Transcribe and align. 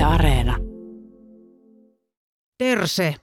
Yle 0.00 0.06
Areena. 0.06 0.56
Terse. 2.58 3.14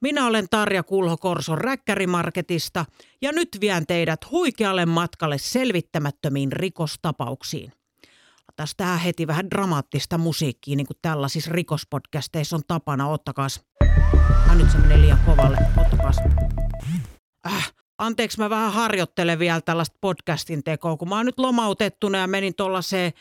Minä 0.00 0.26
olen 0.26 0.46
Tarja 0.50 0.82
Kulho 0.82 1.16
Korson 1.16 1.58
Räkkärimarketista 1.58 2.84
ja 3.22 3.32
nyt 3.32 3.48
vien 3.60 3.86
teidät 3.86 4.30
huikealle 4.30 4.86
matkalle 4.86 5.38
selvittämättömiin 5.38 6.52
rikostapauksiin. 6.52 7.72
Tästä 8.56 8.76
tähän 8.76 9.00
heti 9.00 9.26
vähän 9.26 9.50
dramaattista 9.50 10.18
musiikkia, 10.18 10.76
niin 10.76 10.86
kuin 10.86 10.96
tällaisissa 11.02 11.52
rikospodcasteissa 11.52 12.56
on 12.56 12.62
tapana. 12.68 13.08
Ottakaas. 13.08 13.64
Ah, 14.48 14.56
nyt 14.56 14.70
se 14.70 14.78
menee 14.78 15.00
liian 15.00 15.18
kovalle. 15.26 15.58
Ottakaas. 15.76 16.16
Äh, 17.46 17.72
anteeksi, 17.98 18.38
mä 18.38 18.50
vähän 18.50 18.72
harjoittelen 18.72 19.38
vielä 19.38 19.60
tällaista 19.60 19.98
podcastin 20.00 20.64
tekoa, 20.64 20.96
kun 20.96 21.08
mä 21.08 21.16
oon 21.16 21.26
nyt 21.26 21.38
lomautettuna 21.38 22.18
ja 22.18 22.26
menin 22.26 22.54
tuollaiseen 22.54 23.12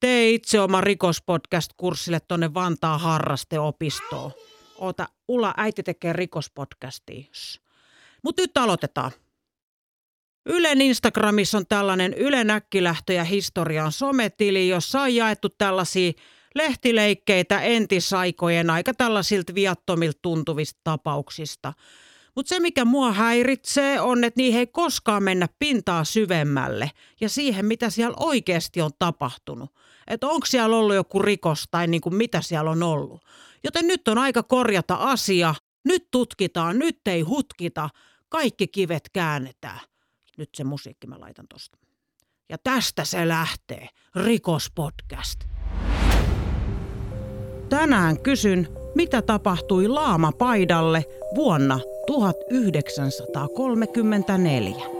Tee 0.00 0.30
itse 0.30 0.60
oma 0.60 0.80
rikospodcast-kurssille 0.80 2.20
tonne 2.28 2.54
Vantaa 2.54 2.98
harrasteopistoon. 2.98 4.32
Oota, 4.78 5.08
Ulla, 5.28 5.54
äiti 5.56 5.82
tekee 5.82 6.12
rikospodcastia. 6.12 7.24
Mutta 8.22 8.42
nyt 8.42 8.56
aloitetaan. 8.56 9.10
Ylen 10.46 10.80
Instagramissa 10.80 11.58
on 11.58 11.66
tällainen 11.66 12.14
Yle 12.14 12.44
Näkkilähtö 12.44 13.12
ja 13.12 13.24
historian 13.24 13.92
sometili, 13.92 14.68
jossa 14.68 15.00
on 15.02 15.14
jaettu 15.14 15.48
tällaisia 15.48 16.12
lehtileikkeitä 16.54 17.60
entisaikojen 17.60 18.70
aika 18.70 18.94
tällaisilta 18.94 19.54
viattomilta 19.54 20.18
tuntuvista 20.22 20.80
tapauksista. 20.84 21.72
Mutta 22.34 22.48
se, 22.48 22.60
mikä 22.60 22.84
mua 22.84 23.12
häiritsee, 23.12 24.00
on, 24.00 24.24
että 24.24 24.40
niihin 24.40 24.58
ei 24.58 24.66
koskaan 24.66 25.22
mennä 25.22 25.48
pintaa 25.58 26.04
syvemmälle 26.04 26.90
ja 27.20 27.28
siihen, 27.28 27.66
mitä 27.66 27.90
siellä 27.90 28.16
oikeasti 28.20 28.80
on 28.80 28.90
tapahtunut. 28.98 29.70
Että 30.08 30.26
onko 30.26 30.46
siellä 30.46 30.76
ollut 30.76 30.94
joku 30.94 31.18
rikos 31.18 31.64
tai 31.70 31.86
niin 31.86 32.00
kuin 32.00 32.14
mitä 32.14 32.42
siellä 32.42 32.70
on 32.70 32.82
ollut. 32.82 33.24
Joten 33.64 33.86
nyt 33.86 34.08
on 34.08 34.18
aika 34.18 34.42
korjata 34.42 34.94
asia. 34.94 35.54
Nyt 35.84 36.08
tutkitaan, 36.10 36.78
nyt 36.78 37.00
ei 37.06 37.20
hutkita. 37.20 37.90
Kaikki 38.28 38.68
kivet 38.68 39.08
käännetään. 39.12 39.80
Nyt 40.38 40.48
se 40.54 40.64
musiikki 40.64 41.06
mä 41.06 41.20
laitan 41.20 41.46
tosta. 41.48 41.78
Ja 42.48 42.58
tästä 42.58 43.04
se 43.04 43.28
lähtee. 43.28 43.88
Rikospodcast. 44.14 45.40
Tänään 47.68 48.20
kysyn, 48.20 48.68
mitä 48.94 49.22
tapahtui 49.22 49.88
Laamapaidalle 49.88 51.04
vuonna 51.34 51.80
1934. 52.06 54.97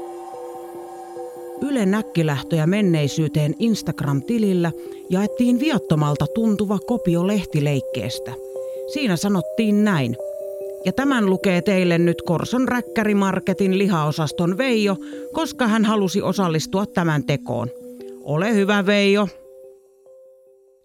Yle 1.62 1.86
näkkilähtöjä 1.86 2.66
menneisyyteen 2.66 3.54
Instagram-tilillä 3.58 4.72
jaettiin 5.10 5.60
viattomalta 5.60 6.26
tuntuva 6.26 6.78
kopio 6.78 7.26
lehtileikkeestä. 7.26 8.32
Siinä 8.92 9.16
sanottiin 9.16 9.84
näin. 9.84 10.16
Ja 10.84 10.92
tämän 10.92 11.26
lukee 11.30 11.62
teille 11.62 11.98
nyt 11.98 12.22
Korson 12.22 12.68
Räkkärimarketin 12.68 13.78
lihaosaston 13.78 14.58
Veijo, 14.58 14.96
koska 15.32 15.66
hän 15.66 15.84
halusi 15.84 16.22
osallistua 16.22 16.86
tämän 16.86 17.24
tekoon. 17.24 17.70
Ole 18.24 18.54
hyvä 18.54 18.86
Veijo. 18.86 19.28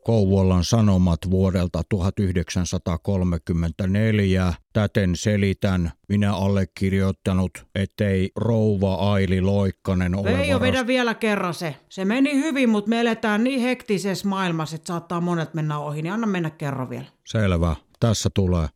Kouvolan 0.05 0.63
Sanomat 0.63 1.19
vuodelta 1.29 1.81
1934. 1.89 4.53
Täten 4.73 5.15
selitän, 5.15 5.91
minä 6.09 6.35
allekirjoittanut, 6.35 7.65
ettei 7.75 8.31
rouva 8.35 8.95
Aili 8.95 9.41
Loikkanen 9.41 10.15
ole 10.15 10.37
Veijo, 10.37 10.57
varast- 10.57 10.61
vedä 10.61 10.87
vielä 10.87 11.13
kerran 11.13 11.53
se. 11.53 11.75
Se 11.89 12.05
meni 12.05 12.33
hyvin, 12.33 12.69
mutta 12.69 12.89
me 12.89 12.99
eletään 12.99 13.43
niin 13.43 13.61
hektisessä 13.61 14.27
maailmassa, 14.27 14.75
että 14.75 14.87
saattaa 14.87 15.21
monet 15.21 15.53
mennä 15.53 15.79
ohi. 15.79 16.01
Niin 16.01 16.13
anna 16.13 16.27
mennä 16.27 16.49
kerran 16.49 16.89
vielä. 16.89 17.05
Selvä, 17.27 17.75
tässä 17.99 18.29
tulee. 18.33 18.67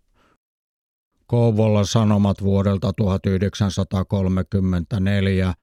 Kouvolan 1.25 1.85
Sanomat 1.85 2.43
vuodelta 2.43 2.93
1934. 2.93 5.53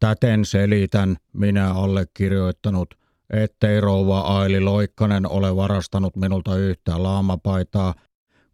Täten 0.00 0.44
selitän, 0.44 1.16
minä 1.32 1.74
allekirjoittanut, 1.74 2.99
ettei 3.30 3.80
rouva 3.80 4.20
Aili 4.20 4.60
Loikkanen 4.60 5.30
ole 5.30 5.56
varastanut 5.56 6.16
minulta 6.16 6.56
yhtään 6.56 7.02
laamapaitaa, 7.02 7.94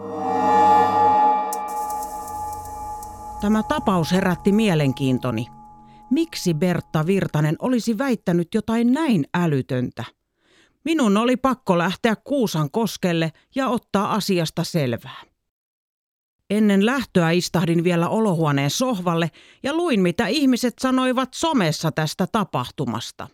Tämä 3.42 3.63
tapaus 3.63 4.12
herätti 4.12 4.52
mielenkiintoni. 4.52 5.47
Miksi 6.09 6.53
Bertta 6.53 7.06
Virtanen 7.06 7.56
olisi 7.59 7.97
väittänyt 7.97 8.47
jotain 8.53 8.94
näin 8.94 9.25
älytöntä? 9.34 10.03
Minun 10.86 11.18
oli 11.18 11.38
pakko 11.38 11.78
lähteä 11.78 12.16
Kuusan 12.16 12.72
koskelle 12.72 13.31
ja 13.56 13.68
ottaa 13.68 14.13
asiasta 14.13 14.63
selvää. 14.63 15.34
Ennen 16.50 16.85
lähtöä 16.85 17.31
istahdin 17.31 17.83
vielä 17.83 18.09
olohuoneen 18.09 18.69
sohvalle 18.69 19.31
ja 19.63 19.73
luin, 19.73 20.01
mitä 20.01 20.28
ihmiset 20.28 20.73
sanoivat 20.79 21.29
somessa 21.33 21.91
tästä 21.91 22.28
tapahtumasta. 22.31 23.28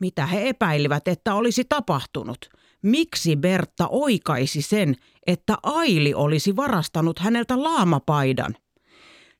Mitä 0.00 0.26
he 0.26 0.48
epäilivät, 0.48 1.08
että 1.08 1.34
olisi 1.34 1.64
tapahtunut. 1.68 2.50
Miksi 2.82 3.36
Bertta 3.36 3.88
oikaisi 3.88 4.62
sen, 4.62 4.96
että 5.26 5.58
Aili 5.62 6.14
olisi 6.14 6.56
varastanut 6.56 7.18
häneltä 7.18 7.62
laamapaidan? 7.62 8.56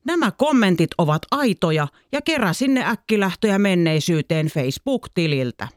Nämä 0.05 0.31
kommentit 0.31 0.89
ovat 0.97 1.21
aitoja 1.31 1.87
ja 2.11 2.21
keräsin 2.21 2.73
ne 2.73 2.85
äkkilähtöjä 2.85 3.59
menneisyyteen 3.59 4.47
Facebook-tililtä. 4.47 5.67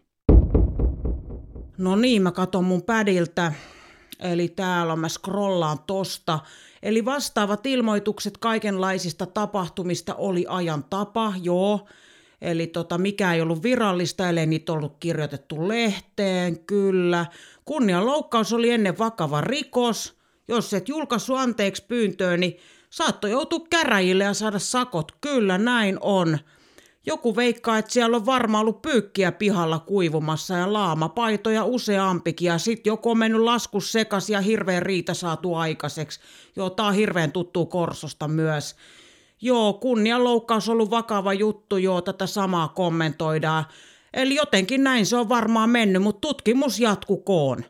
No 1.78 1.96
niin, 1.96 2.22
mä 2.22 2.32
katon 2.32 2.64
mun 2.64 2.82
pädiltä. 2.82 3.52
Eli 4.18 4.48
täällä 4.48 4.96
mä 4.96 5.08
scrollaan 5.08 5.78
tosta. 5.86 6.38
Eli 6.82 7.04
vastaavat 7.04 7.66
ilmoitukset 7.66 8.38
kaikenlaisista 8.38 9.26
tapahtumista 9.26 10.14
oli 10.14 10.46
ajan 10.48 10.84
tapa, 10.84 11.32
joo. 11.42 11.88
Eli 12.40 12.66
tota, 12.66 12.98
mikä 12.98 13.34
ei 13.34 13.40
ollut 13.40 13.62
virallista, 13.62 14.28
ellei 14.28 14.46
niitä 14.46 14.72
ollut 14.72 14.96
kirjoitettu 15.00 15.68
lehteen, 15.68 16.58
kyllä. 16.58 17.26
Kunnianloukkaus 17.64 18.52
oli 18.52 18.70
ennen 18.70 18.98
vakava 18.98 19.40
rikos. 19.40 20.18
Jos 20.48 20.74
et 20.74 20.88
julkaisu 20.88 21.34
anteeksi 21.34 21.84
pyyntöön, 21.88 22.40
niin 22.40 22.56
saattoi 22.90 23.30
joutua 23.30 23.66
käräjille 23.70 24.24
ja 24.24 24.34
saada 24.34 24.58
sakot. 24.58 25.12
Kyllä, 25.20 25.58
näin 25.58 25.98
on. 26.00 26.38
Joku 27.08 27.36
veikkaa, 27.36 27.78
että 27.78 27.92
siellä 27.92 28.16
on 28.16 28.26
varmaan 28.26 28.60
ollut 28.60 28.82
pyykkiä 28.82 29.32
pihalla 29.32 29.78
kuivumassa 29.78 30.54
ja 30.54 30.72
laamapaitoja 30.72 31.64
useampikin 31.64 32.46
ja 32.46 32.58
sit 32.58 32.86
joku 32.86 33.10
on 33.10 33.18
mennyt 33.18 33.40
laskus 33.40 33.92
sekas 33.92 34.30
ja 34.30 34.40
hirveän 34.40 34.82
riita 34.82 35.14
saatu 35.14 35.54
aikaiseksi. 35.54 36.20
Joo, 36.56 36.70
tää 36.70 36.86
on 36.86 36.94
hirveän 36.94 37.32
tuttu 37.32 37.66
Korsosta 37.66 38.28
myös. 38.28 38.76
Joo, 39.40 39.72
kunnianloukkaus 39.72 40.68
on 40.68 40.72
ollut 40.72 40.90
vakava 40.90 41.32
juttu, 41.32 41.76
joo, 41.76 42.00
tätä 42.00 42.26
samaa 42.26 42.68
kommentoidaan. 42.68 43.64
Eli 44.14 44.34
jotenkin 44.34 44.84
näin 44.84 45.06
se 45.06 45.16
on 45.16 45.28
varmaan 45.28 45.70
mennyt, 45.70 46.02
mutta 46.02 46.28
tutkimus 46.28 46.80
jatkukoon. 46.80 47.64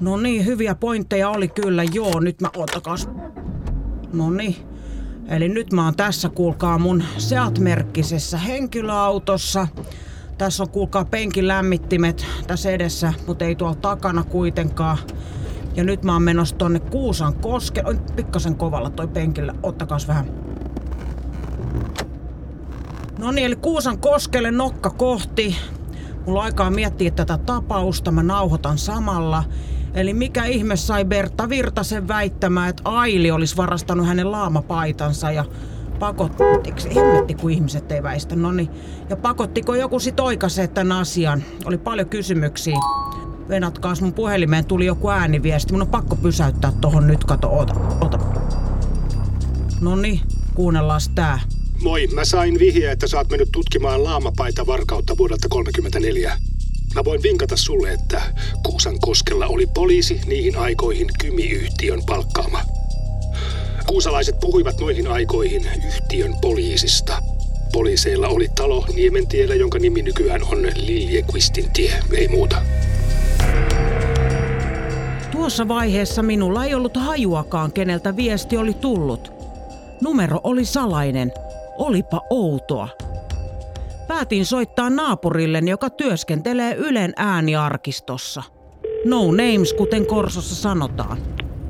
No 0.00 0.16
niin, 0.16 0.46
hyviä 0.46 0.74
pointteja 0.74 1.30
oli 1.30 1.48
kyllä, 1.48 1.84
joo, 1.92 2.20
nyt 2.20 2.40
mä 2.40 2.48
otakas. 2.56 3.08
No 4.12 4.30
niin. 4.30 4.71
Eli 5.28 5.48
nyt 5.48 5.72
mä 5.72 5.84
oon 5.84 5.96
tässä, 5.96 6.28
kuulkaa, 6.28 6.78
mun 6.78 7.02
Seat-merkkisessä 7.18 8.38
henkilöautossa. 8.38 9.68
Tässä 10.38 10.62
on, 10.62 10.70
kuulkaa, 10.70 11.04
penkin 11.04 11.48
lämmittimet 11.48 12.26
tässä 12.46 12.70
edessä, 12.70 13.12
mutta 13.26 13.44
ei 13.44 13.54
tuolla 13.54 13.74
takana 13.74 14.24
kuitenkaan. 14.24 14.98
Ja 15.76 15.84
nyt 15.84 16.04
mä 16.04 16.12
oon 16.12 16.22
menossa 16.22 16.56
tonne 16.56 16.80
Kuusan 16.80 17.34
koske... 17.34 17.82
Oi, 17.84 17.98
pikkasen 18.16 18.56
kovalla 18.56 18.90
toi 18.90 19.08
penkillä. 19.08 19.54
Ottakaas 19.62 20.08
vähän. 20.08 20.26
No 23.18 23.30
niin, 23.30 23.46
eli 23.46 23.56
Kuusan 23.56 23.98
koskelle 23.98 24.50
nokka 24.50 24.90
kohti. 24.90 25.56
Mulla 26.26 26.40
on 26.40 26.44
aikaa 26.44 26.70
miettiä 26.70 27.10
tätä 27.10 27.38
tapausta, 27.38 28.10
mä 28.10 28.22
nauhoitan 28.22 28.78
samalla. 28.78 29.44
Eli 29.94 30.14
mikä 30.14 30.44
ihme 30.44 30.76
sai 30.76 31.04
Bertta 31.04 31.48
Virtasen 31.48 32.08
väittämään, 32.08 32.70
että 32.70 32.82
Aili 32.84 33.30
olisi 33.30 33.56
varastanut 33.56 34.06
hänen 34.06 34.32
laamapaitansa 34.32 35.32
ja 35.32 35.44
pakottiko, 35.98 36.78
hemmetti 36.94 37.34
kun 37.34 37.50
ihmiset 37.50 37.92
ei 37.92 38.02
väistä, 38.02 38.36
no 38.36 38.52
niin. 38.52 38.68
Ja 39.10 39.16
pakottiko 39.16 39.74
joku 39.74 39.98
sit 39.98 40.20
oikaisee 40.20 40.68
tämän 40.68 40.98
asian? 40.98 41.42
Oli 41.64 41.78
paljon 41.78 42.08
kysymyksiä. 42.08 42.76
Venatkaas 43.48 44.02
mun 44.02 44.12
puhelimeen 44.12 44.64
tuli 44.64 44.86
joku 44.86 45.10
ääniviesti. 45.10 45.72
Mun 45.72 45.82
on 45.82 45.88
pakko 45.88 46.16
pysäyttää 46.16 46.72
tohon 46.80 47.06
nyt, 47.06 47.24
kato, 47.24 47.48
oota, 47.48 47.74
oota. 48.00 48.18
No 49.80 49.96
niin, 49.96 50.20
kuunnellaan 50.54 51.00
tää. 51.14 51.40
Moi, 51.82 52.06
mä 52.06 52.24
sain 52.24 52.58
vihjeä, 52.58 52.92
että 52.92 53.08
sä 53.08 53.18
oot 53.18 53.30
mennyt 53.30 53.48
tutkimaan 53.52 54.04
laamapaita 54.04 54.66
varkautta 54.66 55.16
vuodelta 55.18 55.48
34. 55.48 56.32
Mä 56.94 57.04
voin 57.04 57.22
vinkata 57.22 57.56
sulle, 57.56 57.92
että 57.92 58.22
Kuusan 58.62 59.00
koskella 59.00 59.46
oli 59.46 59.66
poliisi 59.66 60.20
niihin 60.26 60.58
aikoihin 60.58 61.06
kymiyhtiön 61.20 62.02
palkkaama. 62.06 62.60
Kuusalaiset 63.86 64.40
puhuivat 64.40 64.80
noihin 64.80 65.06
aikoihin 65.06 65.68
yhtiön 65.86 66.34
poliisista. 66.40 67.22
Poliiseilla 67.72 68.28
oli 68.28 68.48
talo 68.54 68.84
Niementiellä, 68.94 69.54
jonka 69.54 69.78
nimi 69.78 70.02
nykyään 70.02 70.42
on 70.44 70.62
Liljequistin 70.62 71.70
tie, 71.72 71.94
ei 72.12 72.28
muuta. 72.28 72.62
Tuossa 75.30 75.68
vaiheessa 75.68 76.22
minulla 76.22 76.64
ei 76.64 76.74
ollut 76.74 76.96
hajuakaan, 76.96 77.72
keneltä 77.72 78.16
viesti 78.16 78.56
oli 78.56 78.74
tullut. 78.74 79.32
Numero 80.00 80.40
oli 80.44 80.64
salainen. 80.64 81.32
Olipa 81.78 82.20
outoa. 82.30 82.88
Päätin 84.08 84.46
soittaa 84.46 84.90
naapurille, 84.90 85.62
joka 85.66 85.90
työskentelee 85.90 86.74
Ylen 86.74 87.12
ääniarkistossa. 87.16 88.42
No 89.04 89.26
names, 89.26 89.72
kuten 89.72 90.06
Korsossa 90.06 90.54
sanotaan. 90.54 91.18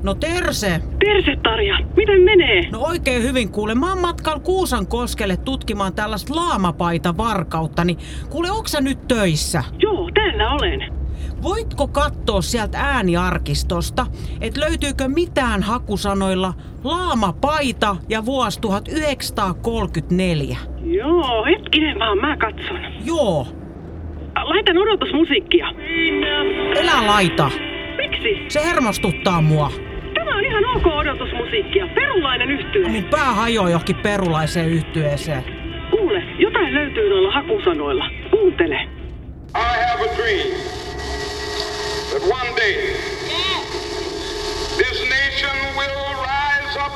No 0.03 0.13
Terse! 0.13 0.81
Terse 0.99 1.35
Tarja, 1.43 1.77
miten 1.95 2.21
menee? 2.21 2.69
No 2.71 2.79
oikein 2.79 3.23
hyvin 3.23 3.51
kuule. 3.51 3.75
Mä 3.75 3.89
oon 3.89 4.01
matkalla 4.01 4.39
Kuusan 4.39 4.87
koskelle 4.87 5.37
tutkimaan 5.37 5.93
tällaista 5.93 6.35
laamapaita 6.35 7.17
varkautta, 7.17 7.83
niin 7.83 7.97
kuule, 8.29 8.51
onko 8.51 8.67
sä 8.67 8.81
nyt 8.81 9.07
töissä? 9.07 9.63
Joo, 9.79 10.09
täällä 10.13 10.51
olen. 10.51 10.93
Voitko 11.43 11.87
katsoa 11.87 12.41
sieltä 12.41 12.79
ääniarkistosta, 12.79 14.07
että 14.41 14.59
löytyykö 14.59 15.07
mitään 15.07 15.63
hakusanoilla 15.63 16.53
laamapaita 16.83 17.95
ja 18.09 18.25
vuosi 18.25 18.61
1934? 18.61 20.57
Joo, 21.07 21.45
hetkinen 21.45 21.99
vaan, 21.99 22.17
mä 22.17 22.37
katson. 22.37 22.79
Joo, 23.05 23.47
Laitan 24.43 24.77
odotusmusiikkia. 24.77 25.67
elä 26.75 27.07
laita. 27.07 27.51
Miksi? 27.97 28.45
Se 28.47 28.65
hermostuttaa 28.65 29.41
mua. 29.41 29.71
Tämä 30.13 30.35
on 30.37 30.45
ihan 30.45 30.65
ok 30.75 30.85
odotusmusiikkia. 30.87 31.87
Perulainen 31.95 32.51
yhtyö. 32.51 32.87
Mun 32.87 33.03
pää 33.03 33.33
hajoaa 33.33 33.69
johonkin 33.69 33.95
perulaiseen 33.95 34.69
yhtyeeseen. 34.69 35.43
Kuule, 35.91 36.23
jotain 36.39 36.73
löytyy 36.73 37.09
noilla 37.09 37.31
hakusanoilla. 37.31 38.05
Kuuntele. 38.31 38.75
I 39.55 39.85
have 39.89 40.01
a 40.11 40.15
dream 40.17 40.47
that 42.11 42.23
one 42.23 42.49
day 42.55 42.73
this 44.77 45.09
nation 45.09 45.55
will 45.77 46.15
rise 46.23 46.79
up 46.85 46.93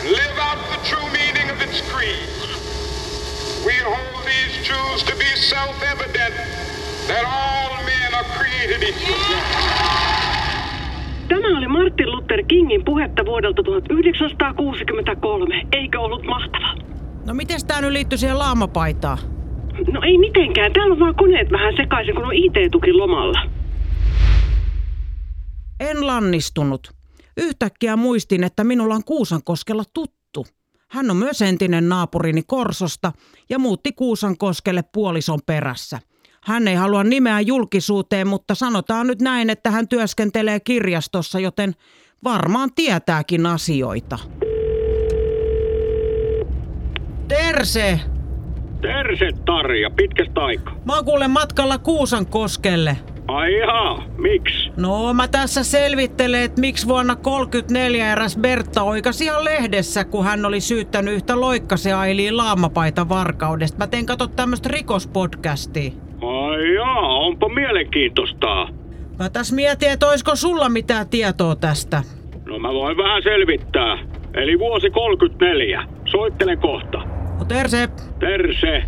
and 0.00 0.10
live 0.10 0.38
out 0.50 0.58
the 0.70 0.88
true 0.88 1.02
meaning 1.12 1.21
truths 4.72 5.04
to 5.04 5.16
be 5.16 5.36
self 5.36 5.82
evident 5.92 6.34
that 7.06 7.24
all 7.24 7.84
men 7.84 8.14
are 8.14 8.24
created 8.38 8.82
equal. 8.82 9.36
Tämä 11.28 11.58
oli 11.58 11.68
Martin 11.68 12.12
Luther 12.12 12.42
Kingin 12.48 12.84
puhetta 12.84 13.24
vuodelta 13.24 13.62
1963. 13.62 15.62
Eikö 15.72 16.00
ollut 16.00 16.26
mahtava? 16.26 16.74
No 17.26 17.34
miten 17.34 17.66
tää 17.66 17.80
nyt 17.80 17.92
liittyy 17.92 18.18
siihen 18.18 18.38
laamapaitaan? 18.38 19.18
No 19.92 20.02
ei 20.02 20.18
mitenkään. 20.18 20.72
Täällä 20.72 20.92
on 20.92 21.00
vaan 21.00 21.14
koneet 21.14 21.52
vähän 21.52 21.76
sekaisin, 21.76 22.14
kun 22.14 22.24
on 22.24 22.34
IT-tuki 22.34 22.92
lomalla. 22.92 23.42
En 25.80 26.06
lannistunut. 26.06 26.90
Yhtäkkiä 27.36 27.96
muistin, 27.96 28.44
että 28.44 28.64
minulla 28.64 28.94
on 28.94 29.04
Kuusankoskella 29.04 29.82
tuttu. 29.94 30.21
Hän 30.92 31.10
on 31.10 31.16
myös 31.16 31.42
entinen 31.42 31.88
naapurini 31.88 32.42
Korsosta 32.46 33.12
ja 33.48 33.58
muutti 33.58 33.92
Kuusankoskelle 33.92 34.82
puolison 34.92 35.38
perässä. 35.46 35.98
Hän 36.42 36.68
ei 36.68 36.74
halua 36.74 37.04
nimeä 37.04 37.40
julkisuuteen, 37.40 38.26
mutta 38.26 38.54
sanotaan 38.54 39.06
nyt 39.06 39.20
näin, 39.20 39.50
että 39.50 39.70
hän 39.70 39.88
työskentelee 39.88 40.60
kirjastossa, 40.60 41.40
joten 41.40 41.74
varmaan 42.24 42.70
tietääkin 42.74 43.46
asioita. 43.46 44.18
Terse! 47.28 48.00
Terse 48.82 49.28
Tarja, 49.46 49.90
pitkästä 49.90 50.40
aikaa. 50.40 50.74
Mä 50.84 50.94
oon 50.94 51.04
kuule 51.04 51.28
matkalla 51.28 51.78
Kuusankoskelle. 51.78 52.96
Ai 53.28 53.58
jaa, 53.58 54.04
miksi? 54.18 54.70
No 54.76 55.14
mä 55.14 55.28
tässä 55.28 55.64
selvittelen, 55.64 56.42
että 56.42 56.60
miksi 56.60 56.88
vuonna 56.88 57.16
34 57.16 58.12
eräs 58.12 58.36
Bertta 58.36 58.82
oikasi 58.82 59.24
ihan 59.24 59.44
lehdessä, 59.44 60.04
kun 60.04 60.24
hän 60.24 60.44
oli 60.44 60.60
syyttänyt 60.60 61.14
yhtä 61.14 61.40
loikkase 61.40 61.92
Ailiin 61.92 62.36
laamapaita 62.36 63.08
varkaudesta. 63.08 63.78
Mä 63.78 63.86
teen 63.86 64.06
kato 64.06 64.26
tämmöstä 64.26 64.68
rikospodcastia. 64.68 65.92
Ai 66.22 66.74
jaa, 66.74 67.18
onpa 67.18 67.48
mielenkiintoista. 67.48 68.68
Mä 69.18 69.30
tässä 69.30 69.54
mietin, 69.54 69.90
että 69.90 70.08
oisko 70.08 70.36
sulla 70.36 70.68
mitään 70.68 71.08
tietoa 71.08 71.56
tästä. 71.56 72.02
No 72.46 72.58
mä 72.58 72.68
voin 72.72 72.96
vähän 72.96 73.22
selvittää. 73.22 73.98
Eli 74.34 74.58
vuosi 74.58 74.90
34. 74.90 75.84
Soittelen 76.04 76.58
kohta. 76.58 76.98
No 77.38 77.44
Terse, 77.48 77.88
Terse. 78.18 78.82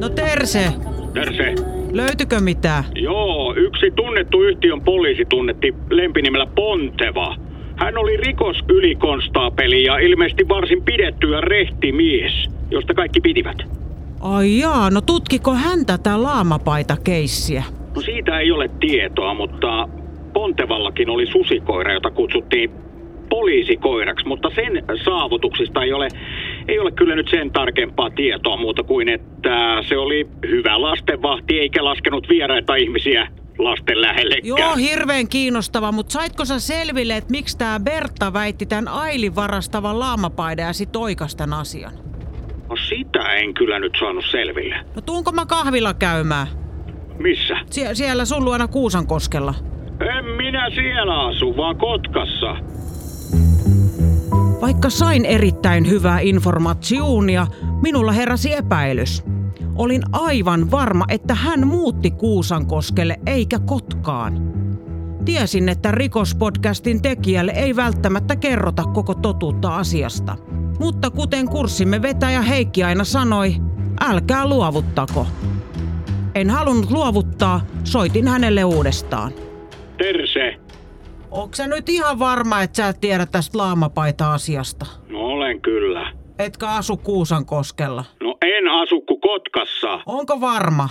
No 0.00 0.08
Terse, 0.08 0.72
Terse. 1.14 1.54
löytykö 1.92 2.40
mitään? 2.40 2.84
Joo, 2.94 3.54
yksi 3.56 3.90
tunnettu 3.90 4.42
yhtiön 4.42 4.80
poliisi 4.80 5.24
tunnetti 5.24 5.74
lempinimellä 5.90 6.46
Ponteva. 6.54 7.36
Hän 7.76 7.98
oli 7.98 8.16
rikosylikonstaapeli 8.16 9.84
ja 9.84 9.98
ilmeisesti 9.98 10.48
varsin 10.48 10.84
pidetty 10.84 11.30
ja 11.30 11.40
rehti 11.40 11.92
mies, 11.92 12.32
josta 12.70 12.94
kaikki 12.94 13.20
pitivät. 13.20 13.56
Ai 14.20 14.58
jaa, 14.58 14.90
no 14.90 15.00
tutkiko 15.00 15.54
hän 15.54 15.86
tätä 15.86 16.22
laamapaita-keissiä? 16.22 17.62
No 17.94 18.00
siitä 18.02 18.38
ei 18.38 18.52
ole 18.52 18.70
tietoa, 18.80 19.34
mutta 19.34 19.88
Pontevallakin 20.32 21.10
oli 21.10 21.26
susikoira, 21.26 21.92
jota 21.92 22.10
kutsuttiin 22.10 22.70
poliisikoiraksi, 23.28 24.26
mutta 24.26 24.50
sen 24.54 24.84
saavutuksista 25.04 25.82
ei 25.82 25.92
ole, 25.92 26.08
ei 26.68 26.78
ole 26.78 26.92
kyllä 26.92 27.14
nyt 27.14 27.28
sen 27.30 27.50
tarkempaa 27.50 28.10
tietoa 28.10 28.56
muuta 28.56 28.82
kuin, 28.82 29.08
että 29.08 29.82
se 29.88 29.96
oli 29.98 30.28
hyvä 30.48 30.82
lastenvahti 30.82 31.58
eikä 31.60 31.84
laskenut 31.84 32.28
vieraita 32.28 32.74
ihmisiä 32.74 33.28
lasten 33.58 34.00
lähellekään. 34.00 34.58
Joo, 34.58 34.76
hirveän 34.76 35.28
kiinnostava, 35.28 35.92
mutta 35.92 36.12
saitko 36.12 36.44
sä 36.44 36.58
selville, 36.60 37.16
että 37.16 37.30
miksi 37.30 37.58
tämä 37.58 37.80
Bertta 37.80 38.32
väitti 38.32 38.66
tämän 38.66 38.88
Ailin 38.88 39.34
varastavan 39.34 39.98
laamapaidan 39.98 40.66
ja 40.66 40.72
sit 40.72 40.96
oikas 40.96 41.36
tän 41.36 41.52
asian? 41.52 41.92
No 42.68 42.76
sitä 42.88 43.32
en 43.34 43.54
kyllä 43.54 43.78
nyt 43.78 43.92
saanut 44.00 44.24
selville. 44.30 44.76
No 44.96 45.02
tuunko 45.02 45.32
mä 45.32 45.46
kahvilla 45.46 45.94
käymään? 45.94 46.46
Missä? 47.18 47.56
Sie- 47.70 47.94
siellä 47.94 48.24
sun 48.24 48.44
luona 48.44 48.68
Kuusankoskella. 48.68 49.54
En 50.18 50.24
minä 50.24 50.70
siellä 50.70 51.26
asu, 51.26 51.56
vaan 51.56 51.76
Kotkassa. 51.76 52.56
Vaikka 54.60 54.90
sain 54.90 55.24
erittäin 55.24 55.88
hyvää 55.88 56.20
informaatiota, 56.20 57.46
minulla 57.82 58.12
heräsi 58.12 58.54
epäilys. 58.54 59.24
Olin 59.76 60.02
aivan 60.12 60.70
varma, 60.70 61.04
että 61.08 61.34
hän 61.34 61.66
muutti 61.66 62.10
Kuusankoskelle 62.10 63.16
eikä 63.26 63.58
Kotkaan. 63.58 64.52
Tiesin, 65.24 65.68
että 65.68 65.90
rikospodcastin 65.90 67.02
tekijälle 67.02 67.52
ei 67.52 67.76
välttämättä 67.76 68.36
kerrota 68.36 68.84
koko 68.84 69.14
totuutta 69.14 69.76
asiasta. 69.76 70.36
Mutta 70.78 71.10
kuten 71.10 71.48
kurssimme 71.48 72.02
vetäjä 72.02 72.42
Heikki 72.42 72.84
aina 72.84 73.04
sanoi, 73.04 73.56
älkää 74.00 74.48
luovuttako. 74.48 75.26
En 76.34 76.50
halunnut 76.50 76.90
luovuttaa, 76.90 77.60
soitin 77.84 78.28
hänelle 78.28 78.64
uudestaan. 78.64 79.32
Terse. 79.98 80.67
Onko 81.30 81.54
sä 81.54 81.66
nyt 81.66 81.88
ihan 81.88 82.18
varma, 82.18 82.62
että 82.62 82.76
sä 82.76 82.88
et 82.88 83.00
tiedä 83.00 83.26
tästä 83.26 83.58
laamapaita-asiasta? 83.58 84.86
No 85.08 85.18
olen 85.18 85.60
kyllä. 85.60 86.12
Etkä 86.38 86.68
asu 86.68 86.96
Kuusankoskella? 86.96 88.04
No 88.22 88.36
en 88.42 88.68
asu 88.68 89.00
kuin 89.00 89.20
Kotkassa. 89.20 90.00
Onko 90.06 90.40
varma? 90.40 90.88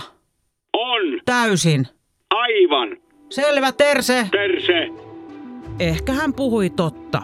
On. 0.72 1.20
Täysin. 1.24 1.86
Aivan. 2.30 2.96
Selvä, 3.30 3.72
Terse. 3.72 4.28
Terse. 4.30 4.88
Ehkä 5.80 6.12
hän 6.12 6.32
puhui 6.34 6.70
totta. 6.70 7.22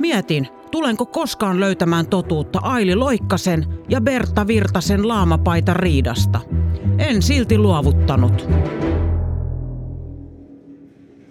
Mietin, 0.00 0.48
tulenko 0.70 1.06
koskaan 1.06 1.60
löytämään 1.60 2.06
totuutta 2.06 2.58
Aili 2.62 2.94
Loikkasen 2.94 3.66
ja 3.88 4.00
Bertta 4.00 4.46
Virtasen 4.46 5.08
laamapaita 5.08 5.74
riidasta. 5.74 6.40
En 6.98 7.22
silti 7.22 7.58
luovuttanut. 7.58 8.48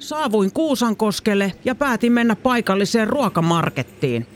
Saavuin 0.05 0.51
Kuusankoskelle 0.51 1.53
ja 1.65 1.75
päätin 1.75 2.11
mennä 2.11 2.35
paikalliseen 2.35 3.07
ruokamarkettiin. 3.07 4.27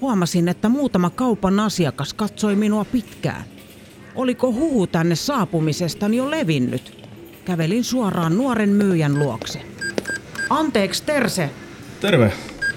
Huomasin, 0.00 0.48
että 0.48 0.68
muutama 0.68 1.10
kaupan 1.10 1.60
asiakas 1.60 2.14
katsoi 2.14 2.56
minua 2.56 2.84
pitkään. 2.84 3.44
Oliko 4.14 4.52
huhu 4.52 4.86
tänne 4.86 5.14
saapumisestani 5.14 6.16
jo 6.16 6.30
levinnyt? 6.30 7.08
Kävelin 7.44 7.84
suoraan 7.84 8.36
nuoren 8.36 8.68
myyjän 8.68 9.18
luokse. 9.18 9.62
Anteeksi, 10.50 11.02
Terse. 11.02 11.50
Terve. 12.00 12.32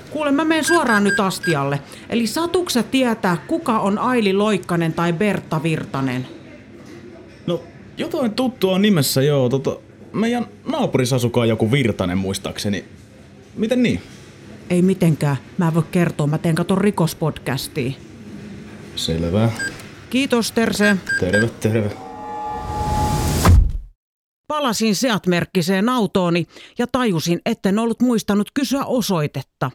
Kuule, 0.09 0.31
mä 0.31 0.45
menen 0.45 0.63
suoraan 0.63 1.03
nyt 1.03 1.19
astialle. 1.19 1.79
Eli 2.09 2.27
satuksa 2.27 2.83
tietää, 2.83 3.37
kuka 3.47 3.79
on 3.79 3.97
Aili 3.97 4.33
Loikkanen 4.33 4.93
tai 4.93 5.13
Bertta 5.13 5.63
Virtanen? 5.63 6.27
No, 7.47 7.63
Jotain 7.97 8.33
tuttua 8.33 8.75
on 8.75 8.81
nimessä, 8.81 9.21
joo. 9.21 9.49
Tota, 9.49 9.88
meidän 10.13 10.45
naapurissa 10.65 11.15
asukaa 11.15 11.45
joku 11.45 11.71
Virtanen 11.71 12.17
muistaakseni. 12.17 12.85
Miten 13.55 13.83
niin? 13.83 14.01
Ei 14.69 14.81
mitenkään. 14.81 15.37
Mä 15.57 15.67
en 15.67 15.73
voi 15.73 15.83
kertoa. 15.91 16.27
Mä 16.27 16.37
teen 16.37 16.55
katon 16.55 16.77
rikospodcastia. 16.77 17.91
Selvä. 18.95 19.49
Kiitos 20.09 20.51
Terse. 20.51 20.97
Terve, 21.19 21.49
terve. 21.49 21.91
Palasin 24.47 24.95
Seat-merkkiseen 24.95 25.89
autooni 25.89 26.45
ja 26.77 26.87
tajusin, 26.91 27.39
etten 27.45 27.79
ollut 27.79 28.01
muistanut 28.01 28.47
kysyä 28.53 28.85
osoitetta. 28.85 29.71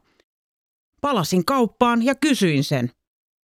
Palasin 1.01 1.45
kauppaan 1.45 2.03
ja 2.03 2.15
kysyin 2.15 2.65
sen. 2.65 2.91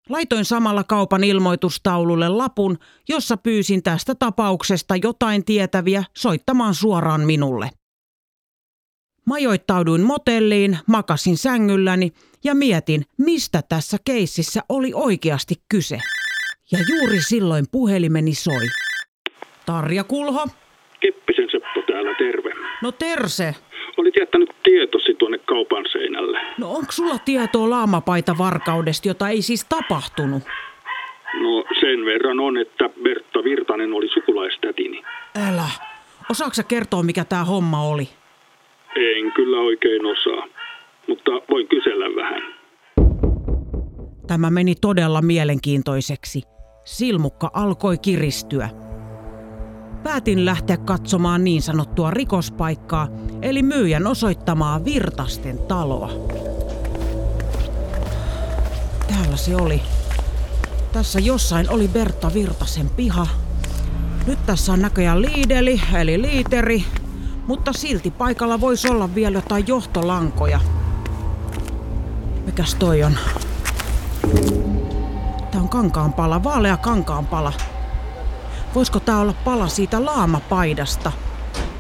Laitoin 0.10 0.46
samalla 0.46 0.84
kaupan 0.84 1.24
ilmoitustaululle 1.24 2.30
lapun, 2.30 2.78
jossa 3.10 3.38
pyysin 3.38 3.84
tästä 3.84 4.16
tapauksesta 4.16 4.96
jotain 5.04 5.46
tietäviä 5.46 6.04
soittamaan 6.18 6.74
suoraan 6.74 7.22
minulle. 7.22 7.70
Majoittauduin 9.26 10.02
motelliin, 10.02 10.78
makasin 10.88 11.38
sängylläni 11.38 12.12
ja 12.44 12.56
mietin, 12.56 13.06
mistä 13.18 13.62
tässä 13.70 13.98
keississä 14.06 14.62
oli 14.70 14.92
oikeasti 14.94 15.56
kyse. 15.70 16.00
Ja 16.72 16.80
juuri 16.90 17.22
silloin 17.22 17.66
puhelimeni 17.72 18.34
soi. 18.34 18.68
Tarja 19.66 20.04
Kulho. 20.04 20.48
Keppisen 21.00 21.48
Seppo 21.52 21.82
täällä, 21.88 22.16
terve. 22.18 22.50
No 22.82 22.92
Terse, 22.92 23.56
Olit 24.00 24.16
jättänyt 24.20 24.50
tietosi 24.64 25.14
tuonne 25.14 25.38
kaupan 25.38 25.86
seinälle. 25.92 26.40
no 26.58 26.70
onko 26.72 26.92
sulla 26.92 27.20
tietoa 27.26 27.70
laamapaita 27.70 28.38
varkaudesta, 28.38 29.08
jota 29.08 29.30
ei 29.30 29.42
siis 29.42 29.66
tapahtunut? 29.70 30.44
No 31.34 31.64
sen 31.80 32.06
verran 32.06 32.40
on, 32.40 32.58
että 32.58 32.90
Bertta 33.04 33.44
Virtanen 33.44 33.94
oli 33.94 34.08
sukulaistätini. 34.14 35.04
Älä. 35.50 35.70
Osaatko 36.30 36.54
sä 36.54 36.64
kertoa, 36.64 37.04
mikä 37.04 37.26
tää 37.26 37.44
homma 37.44 37.84
oli? 37.84 38.10
En 38.96 39.32
kyllä 39.32 39.60
oikein 39.60 40.06
osaa, 40.06 40.48
mutta 41.08 41.32
voin 41.52 41.68
kysellä 41.68 42.16
vähän. 42.16 42.42
Tämä 44.28 44.50
meni 44.50 44.76
todella 44.82 45.22
mielenkiintoiseksi. 45.22 46.42
Silmukka 46.86 47.52
alkoi 47.54 47.98
kiristyä. 47.98 48.70
Päätin 50.04 50.46
lähteä 50.46 50.78
katsomaan 50.78 51.44
niin 51.44 51.62
sanottua 51.62 52.12
rikospaikkaa, 52.12 53.08
eli 53.42 53.64
myyjän 53.64 54.08
osoittamaa 54.08 54.86
Virtasten 54.86 55.60
taloa. 55.60 56.12
Täällä 59.08 59.38
se 59.38 59.56
oli. 59.56 59.82
Tässä 60.92 61.20
jossain 61.20 61.70
oli 61.70 61.88
Bertta 61.88 62.34
Virtasen 62.34 62.90
piha. 62.90 63.28
Nyt 64.28 64.46
tässä 64.46 64.74
on 64.74 64.82
näköjään 64.82 65.22
liideli, 65.22 65.82
eli 66.00 66.22
liiteri, 66.22 66.84
mutta 67.48 67.74
silti 67.74 68.12
paikalla 68.12 68.62
voisi 68.62 68.90
olla 68.90 69.16
vielä 69.16 69.38
jotain 69.38 69.68
johtolankoja. 69.68 70.60
Mikäs 72.46 72.76
toi 72.76 73.04
on? 73.04 73.18
Tää 75.52 75.62
on 75.62 75.70
kankaanpala, 75.70 76.44
vaalea 76.44 76.78
kankaanpala. 76.78 77.54
Voisiko 78.76 79.00
tää 79.00 79.20
olla 79.20 79.34
pala 79.34 79.68
siitä 79.68 80.06
laamapaidasta? 80.06 81.12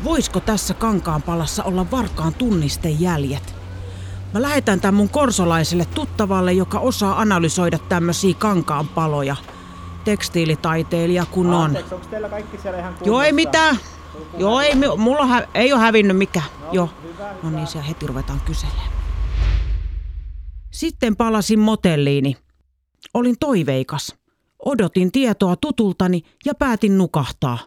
Voisiko 0.04 0.40
tässä 0.40 0.74
kankaanpalassa 0.74 1.64
olla 1.64 1.92
varkaan 1.92 2.34
tunnistejäljet? 2.34 3.56
Mä 4.34 4.42
lähetän 4.42 4.82
tän 4.82 4.94
mun 4.94 5.10
korsolaiselle 5.10 5.86
tuttavalle, 5.86 6.54
joka 6.54 6.80
osaa 6.80 7.20
analysoida 7.22 7.80
tämmösiä 7.80 8.34
kankaanpaloja. 8.34 9.36
Tekstiilitaiteilija 10.06 11.26
kun 11.26 11.54
on. 11.54 11.64
Anteeksi, 11.64 11.94
onko 11.96 12.08
teillä 12.08 12.30
kaikki 12.30 12.58
siellä 12.58 12.80
ihan 12.80 12.94
kunnossa? 12.94 13.10
Joo, 13.10 13.22
ei 13.22 13.32
mitään. 13.32 13.78
Joo, 14.38 14.62
ei, 14.62 14.74
mulla 14.98 15.26
hä- 15.26 15.48
ei 15.54 15.74
ole 15.74 15.82
hävinnyt 15.82 16.18
mikä. 16.18 16.42
Joo. 16.72 16.90
No 17.44 17.50
niin, 17.50 17.68
siellä 17.68 17.88
heti 17.88 18.08
ruvetaan 18.08 18.40
kyselemään. 18.40 18.90
Sitten 20.72 21.16
palasin 21.16 21.60
motelliini. 21.60 22.38
Olin 23.14 23.36
toiveikas. 23.40 24.16
Odotin 24.66 25.12
tietoa 25.12 25.56
tutultani 25.56 26.22
ja 26.46 26.56
päätin 26.56 26.98
nukahtaa. 26.98 27.58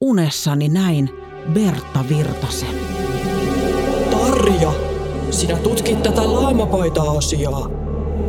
Unessani 0.00 0.68
näin 0.68 1.10
Bertta 1.52 2.04
Virtasen. 2.08 2.76
Tarja, 4.10 4.72
sinä 5.30 5.56
tutkit 5.56 6.02
tätä 6.02 6.32
laamapaita-asiaa. 6.32 7.70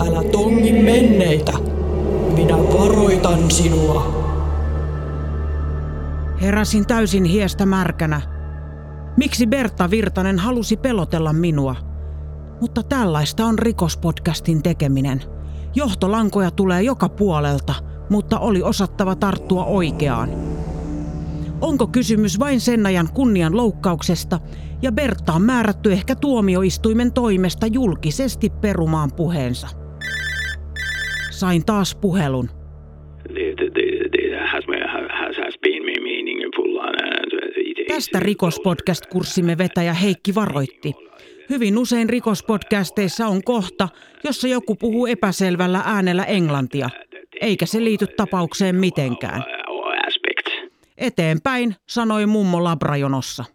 Älä 0.07 0.23
tongi 0.23 0.71
menneitä. 0.71 1.53
Minä 2.35 2.57
varoitan 2.57 3.51
sinua. 3.51 4.21
Heräsin 6.41 6.87
täysin 6.87 7.23
hiestä 7.23 7.65
märkänä. 7.65 8.21
Miksi 9.17 9.47
Bertta 9.47 9.89
Virtanen 9.89 10.39
halusi 10.39 10.77
pelotella 10.77 11.33
minua? 11.33 11.75
Mutta 12.61 12.83
tällaista 12.83 13.45
on 13.45 13.59
rikospodcastin 13.59 14.63
tekeminen. 14.63 15.40
Johtolankoja 15.75 16.51
tulee 16.51 16.81
joka 16.81 17.09
puolelta, 17.09 17.73
mutta 18.09 18.39
oli 18.39 18.63
osattava 18.63 19.15
tarttua 19.15 19.65
oikeaan. 19.65 20.29
Onko 21.61 21.87
kysymys 21.87 22.39
vain 22.39 22.59
sen 22.59 22.85
ajan 22.85 23.09
kunnian 23.13 23.57
loukkauksesta 23.57 24.39
ja 24.81 24.91
Bertta 24.91 25.33
on 25.33 25.41
määrätty 25.41 25.91
ehkä 25.91 26.15
tuomioistuimen 26.15 27.13
toimesta 27.13 27.67
julkisesti 27.67 28.49
perumaan 28.49 29.09
puheensa? 29.15 29.67
Sain 31.31 31.65
taas 31.65 31.95
puhelun. 31.95 32.49
Tästä 37.87 38.19
rikospodcast-kurssimme 38.19 39.57
vetäjä 39.57 39.93
Heikki 39.93 40.35
varoitti. 40.35 41.10
Hyvin 41.51 41.77
usein 41.77 42.09
rikospodcasteissa 42.09 43.27
on 43.27 43.43
kohta, 43.43 43.89
jossa 44.23 44.47
joku 44.47 44.75
puhuu 44.75 45.05
epäselvällä 45.05 45.81
äänellä 45.85 46.23
englantia, 46.23 46.89
eikä 47.41 47.65
se 47.65 47.83
liity 47.83 48.07
tapaukseen 48.17 48.75
mitenkään. 48.75 49.43
Eteenpäin, 50.97 51.75
sanoi 51.89 52.25
mummo 52.25 52.63
labrajonossa. 52.63 53.45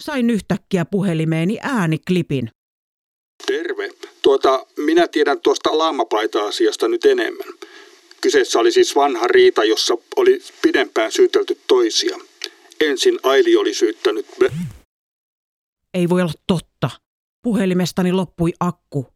Sain 0.00 0.30
yhtäkkiä 0.30 0.84
puhelimeeni 0.84 1.58
ääniklipin. 1.62 2.50
Terve. 3.46 3.90
Tuota, 4.22 4.66
minä 4.76 5.08
tiedän 5.08 5.40
tuosta 5.40 5.78
laamapaita-asiasta 5.78 6.88
nyt 6.88 7.04
enemmän. 7.04 7.48
Kyseessä 8.20 8.58
oli 8.58 8.72
siis 8.72 8.96
vanha 8.96 9.26
riita, 9.26 9.64
jossa 9.64 9.94
oli 10.16 10.42
pidempään 10.62 11.12
syytelty 11.12 11.58
toisia. 11.66 12.18
Ensin 12.80 13.18
Aili 13.22 13.56
oli 13.56 13.74
syyttänyt... 13.74 14.26
Ei 15.94 16.08
voi 16.08 16.22
olla 16.22 16.32
totta. 16.46 16.90
Puhelimestani 17.42 18.12
loppui 18.12 18.52
akku. 18.60 19.06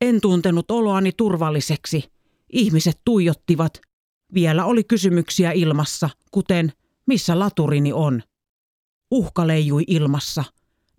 En 0.00 0.20
tuntenut 0.20 0.70
oloani 0.70 1.12
turvalliseksi. 1.12 2.04
Ihmiset 2.52 3.00
tuijottivat. 3.04 3.80
Vielä 4.34 4.64
oli 4.64 4.84
kysymyksiä 4.84 5.52
ilmassa, 5.52 6.10
kuten 6.30 6.72
missä 7.06 7.38
laturini 7.38 7.92
on. 7.92 8.22
Uhka 9.10 9.46
leijui 9.46 9.84
ilmassa. 9.86 10.44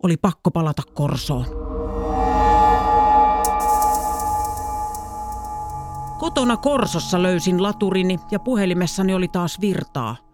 Oli 0.02 0.16
pakko 0.16 0.50
palata 0.50 0.82
korsoon. 0.94 1.46
Kotona 6.18 6.56
Korsossa 6.56 7.22
löysin 7.22 7.62
laturini 7.62 8.18
ja 8.30 8.38
puhelimessani 8.38 9.14
oli 9.14 9.28
taas 9.28 9.60
virtaa. 9.60 10.27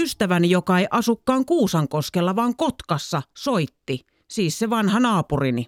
Ystäväni, 0.00 0.50
joka 0.50 0.78
ei 0.78 0.86
asukkaan 0.90 1.44
Kuusankoskella, 1.46 2.36
vaan 2.36 2.56
Kotkassa, 2.56 3.22
soitti. 3.36 4.00
Siis 4.30 4.58
se 4.58 4.70
vanha 4.70 5.00
naapurini. 5.00 5.66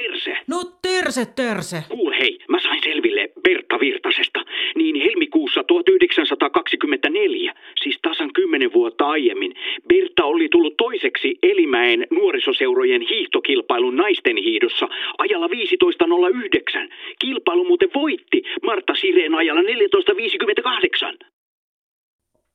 Terse, 0.00 0.36
No 0.46 0.62
terse, 0.82 1.26
terse. 1.26 1.84
kuul 1.88 2.12
hei, 2.20 2.38
mä 2.48 2.58
sain 2.60 2.82
selville 2.82 3.28
Bertta 3.42 3.80
Virtasesta. 3.80 4.40
Niin 4.76 4.96
helmikuussa 5.00 5.64
1924, 5.64 7.54
siis 7.82 7.98
tasan 8.02 8.32
kymmenen 8.32 8.72
vuotta 8.72 9.08
aiemmin, 9.08 9.54
Bertta 9.88 10.24
oli 10.24 10.48
tullut 10.48 10.76
toiseksi 10.76 11.38
Elimäen 11.42 12.06
nuorisoseurojen 12.10 13.02
hiihtokilpailun 13.02 13.96
naisten 13.96 14.36
hiidossa 14.36 14.88
ajalla 15.18 15.46
15.09. 15.46 15.52
Kilpailu 17.18 17.64
muuten 17.64 17.90
voitti 17.94 18.42
Martta 18.62 18.94
Sireen 18.94 19.34
ajalla 19.34 19.62
14.58. 19.62 21.33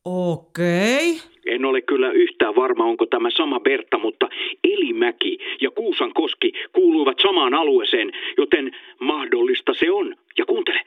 Okei. 0.06 1.20
En 1.46 1.65
ole 1.65 1.82
kyllä 1.82 2.12
yhtään 2.12 2.56
varma, 2.56 2.86
onko 2.86 3.06
tämä 3.06 3.29
sama 3.29 3.60
Bertta, 3.60 3.98
mutta 3.98 4.29
Elimäki 4.63 5.38
ja 5.62 5.72
Kuusankoski 5.72 6.53
kuuluivat 6.74 7.18
samaan 7.22 7.53
alueeseen, 7.53 8.12
joten 8.38 8.72
mahdollista 9.00 9.74
se 9.74 9.91
on. 9.91 10.15
Ja 10.38 10.46
kuuntele, 10.46 10.82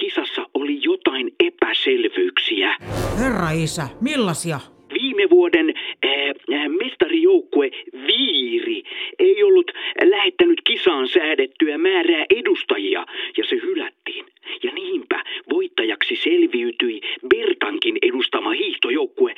kisassa 0.00 0.46
oli 0.54 0.78
jotain 0.82 1.32
epäselvyyksiä. 1.40 2.76
Herra 3.18 3.50
isä, 3.50 3.88
millaisia? 4.00 4.60
Viime 4.94 5.30
vuoden 5.30 5.74
äh, 6.04 6.68
mestarijoukkue 6.68 7.70
Viiri 8.06 8.82
ei 9.18 9.42
ollut 9.42 9.70
lähettänyt 10.04 10.60
kisaan 10.64 11.08
säädettyä 11.08 11.78
määrää 11.78 12.24
edustajia 12.30 13.06
ja 13.36 13.44
se 13.48 13.56
hylättiin. 13.56 14.24
Ja 14.62 14.72
niinpä 14.72 15.24
voittajaksi 15.50 16.16
selviytyi 16.16 17.00
Bertankin 17.28 17.98
edustama 18.02 18.50
hiihtojoukkue. 18.50 19.34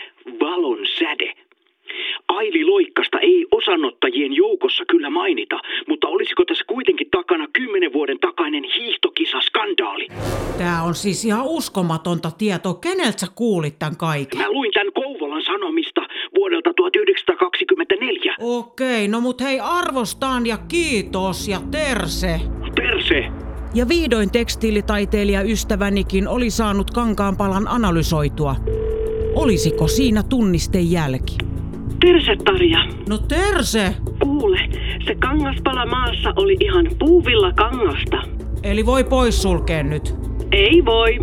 Aili 2.28 2.64
Loikkasta 2.64 3.20
ei 3.20 3.46
osanottajien 3.50 4.36
joukossa 4.36 4.84
kyllä 4.88 5.10
mainita, 5.10 5.60
mutta 5.88 6.08
olisiko 6.08 6.44
tässä 6.44 6.64
kuitenkin 6.66 7.10
takana 7.10 7.46
kymmenen 7.52 7.92
vuoden 7.92 8.18
takainen 8.18 8.64
hiihtokisaskandaali? 8.64 10.06
Tää 10.58 10.79
on 10.90 10.94
siis 10.94 11.24
ihan 11.24 11.44
uskomatonta 11.44 12.30
tietoa. 12.30 12.74
Keneltä 12.74 13.18
sä 13.18 13.26
kuulit 13.34 13.78
tämän 13.78 13.96
kaiken? 13.96 14.40
Mä 14.40 14.50
luin 14.50 14.72
tämän 14.72 14.92
Kouvolan 14.92 15.42
Sanomista 15.42 16.00
vuodelta 16.36 16.74
1924. 16.74 18.34
Okei, 18.40 19.08
no 19.08 19.20
mut 19.20 19.40
hei 19.40 19.60
arvostaan 19.60 20.46
ja 20.46 20.58
kiitos 20.58 21.48
ja 21.48 21.60
terse. 21.70 22.40
Terse! 22.74 23.24
Ja 23.74 23.88
vihdoin 23.88 24.30
tekstiilitaiteilija 24.30 25.42
ystävänikin 25.42 26.28
oli 26.28 26.50
saanut 26.50 26.90
kankaanpalan 26.90 27.68
analysoitua. 27.68 28.56
Olisiko 29.34 29.88
siinä 29.88 30.22
tunnistenjälki? 30.22 31.36
Terse 32.00 32.36
Tarja. 32.44 32.78
No 33.08 33.18
terse! 33.18 33.94
Kuule, 34.22 34.58
se 35.06 35.14
kangaspala 35.14 35.86
maassa 35.86 36.32
oli 36.36 36.56
ihan 36.60 36.86
puuvilla 36.98 37.52
kangasta. 37.52 38.16
Eli 38.62 38.86
voi 38.86 39.04
pois 39.04 39.42
sulkea 39.42 39.82
nyt. 39.82 40.29
Ei 40.52 40.84
voi. 40.84 41.18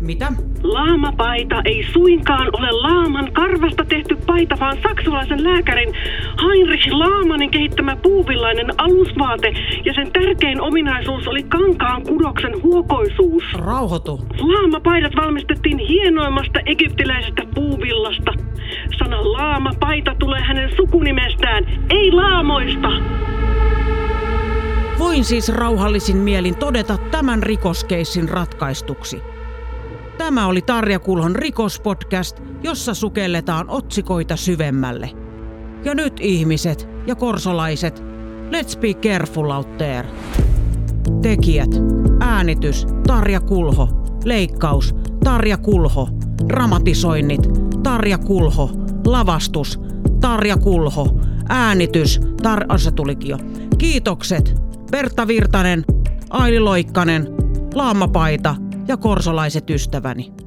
Mitä? 0.00 0.32
Laamapaita 0.62 1.62
ei 1.64 1.86
suinkaan 1.92 2.48
ole 2.52 2.70
laaman 2.70 3.32
karvasta 3.32 3.84
tehty 3.84 4.16
paita, 4.26 4.56
vaan 4.60 4.76
saksalaisen 4.82 5.44
lääkärin 5.44 5.94
Heinrich 6.42 6.88
Laamanin 6.92 7.50
kehittämä 7.50 7.96
puuvillainen 7.96 8.66
alusvaate, 8.78 9.52
ja 9.84 9.94
sen 9.94 10.12
tärkein 10.12 10.60
ominaisuus 10.60 11.28
oli 11.28 11.42
kankaan 11.42 12.02
kudoksen 12.02 12.62
huokoisuus. 12.62 13.44
Rauhoitu. 13.54 14.20
Laamapaidat 14.38 15.12
valmistettiin 15.16 15.78
hienoimmasta 15.78 16.60
egyptiläisestä 16.66 17.42
puuvillasta. 17.54 18.32
Sana 18.98 19.32
laamapaita 19.32 20.14
tulee 20.18 20.40
hänen 20.40 20.76
sukunimestään, 20.76 21.64
ei 21.90 22.12
laamoista. 22.12 22.88
Voin 25.02 25.24
siis 25.24 25.48
rauhallisin 25.48 26.16
mielin 26.16 26.56
todeta 26.56 26.98
tämän 27.10 27.42
rikoskeissin 27.42 28.28
ratkaistuksi. 28.28 29.22
Tämä 30.18 30.46
oli 30.46 30.62
Tarja 30.62 30.98
Kulhon 30.98 31.36
rikospodcast, 31.36 32.40
jossa 32.62 32.94
sukelletaan 32.94 33.70
otsikoita 33.70 34.36
syvemmälle. 34.36 35.10
Ja 35.84 35.94
nyt 35.94 36.12
ihmiset 36.20 36.88
ja 37.06 37.14
korsolaiset, 37.14 38.02
let's 38.50 38.78
be 38.80 38.94
careful 38.94 39.50
out 39.50 39.76
there. 39.76 40.08
Tekijät, 41.22 41.70
äänitys, 42.20 42.86
Tarja 43.06 43.40
Kulho, 43.40 43.88
leikkaus, 44.24 44.94
Tarja 45.24 45.56
Kulho, 45.56 46.08
dramatisoinnit, 46.48 47.48
Tarja 47.82 48.18
Kulho, 48.18 48.70
lavastus, 49.06 49.80
Tarja 50.20 50.56
Kulho, 50.56 51.06
äänitys, 51.48 52.20
tar... 52.42 52.64
Se 52.76 52.90
tulikin 52.90 53.30
jo. 53.30 53.38
Kiitokset, 53.78 54.54
Bertta 54.92 55.26
Virtanen, 55.26 55.84
Aili 56.30 56.60
Loikkanen, 56.60 57.28
Laamapaita 57.74 58.56
ja 58.88 58.96
korsolaiset 58.96 59.70
ystäväni. 59.70 60.41